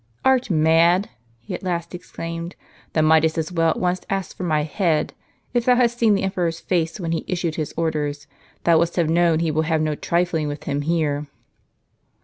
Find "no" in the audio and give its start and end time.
9.83-9.93